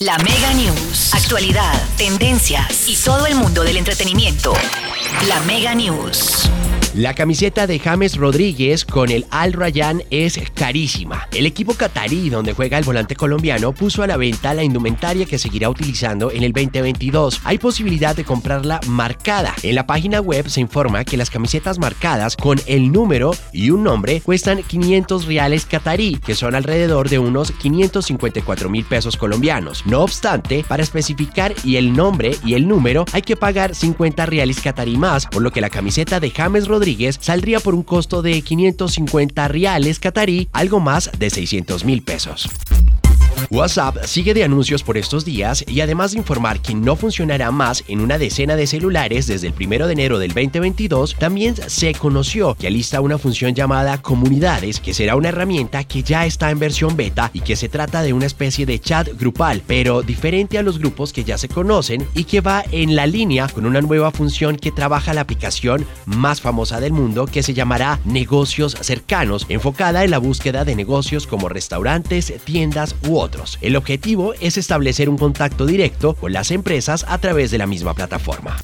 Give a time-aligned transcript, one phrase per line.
[0.00, 1.14] La Mega News.
[1.14, 4.52] Actualidad, tendencias y todo el mundo del entretenimiento.
[5.28, 6.50] La Mega News.
[6.94, 11.26] La camiseta de James Rodríguez con el Al Rayyan es carísima.
[11.32, 15.40] El equipo catarí donde juega el volante colombiano puso a la venta la indumentaria que
[15.40, 17.40] seguirá utilizando en el 2022.
[17.42, 19.56] Hay posibilidad de comprarla marcada.
[19.64, 23.82] En la página web se informa que las camisetas marcadas con el número y un
[23.82, 29.84] nombre cuestan 500 reales catarí, que son alrededor de unos 554 mil pesos colombianos.
[29.84, 34.60] No obstante, para especificar y el nombre y el número hay que pagar 50 reales
[34.60, 36.83] catarí más, por lo que la camiseta de James Rodríguez
[37.20, 42.48] saldría por un costo de 550 reales catarí, algo más de 600 mil pesos.
[43.50, 47.84] WhatsApp sigue de anuncios por estos días y además de informar que no funcionará más
[47.88, 52.54] en una decena de celulares desde el 1 de enero del 2022, también se conoció
[52.54, 56.96] que alista una función llamada Comunidades, que será una herramienta que ya está en versión
[56.96, 60.78] beta y que se trata de una especie de chat grupal, pero diferente a los
[60.78, 64.56] grupos que ya se conocen y que va en la línea con una nueva función
[64.56, 70.10] que trabaja la aplicación más famosa del mundo que se llamará Negocios Cercanos, enfocada en
[70.10, 73.23] la búsqueda de negocios como restaurantes, tiendas u
[73.60, 77.94] El objetivo es establecer un contacto directo con las empresas a través de la misma
[77.94, 78.56] plataforma.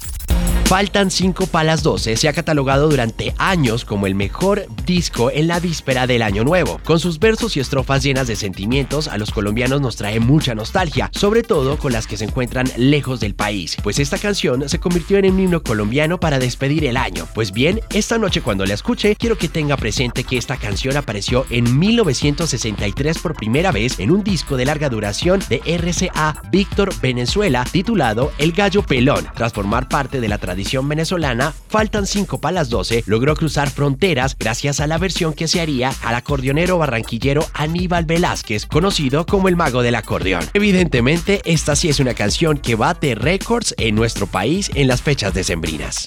[0.71, 5.59] Faltan 5 palas 12 se ha catalogado durante años como el mejor disco en la
[5.59, 6.79] víspera del año nuevo.
[6.85, 11.09] Con sus versos y estrofas llenas de sentimientos, a los colombianos nos trae mucha nostalgia,
[11.13, 15.17] sobre todo con las que se encuentran lejos del país, pues esta canción se convirtió
[15.17, 17.27] en un himno colombiano para despedir el año.
[17.35, 21.45] Pues bien, esta noche cuando la escuche, quiero que tenga presente que esta canción apareció
[21.49, 27.65] en 1963 por primera vez en un disco de larga duración de RCA Víctor Venezuela
[27.69, 32.69] titulado El Gallo Pelón, tras formar parte de la tradición venezolana, faltan 5 para las
[32.69, 38.05] 12, logró cruzar fronteras gracias a la versión que se haría al acordeonero barranquillero Aníbal
[38.05, 40.45] Velázquez, conocido como el mago del acordeón.
[40.53, 45.33] Evidentemente, esta sí es una canción que bate récords en nuestro país en las fechas
[45.33, 46.05] decembrinas.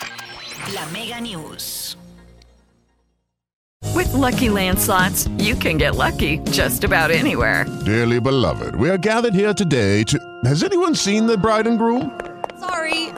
[0.73, 1.99] La Mega News.
[3.93, 7.67] With lucky landslots, you can get lucky just about anywhere.
[7.85, 10.17] Dearly beloved, we are gathered here today to.
[10.45, 12.11] Has anyone seen the bride and groom?
[12.61, 13.04] Sorry,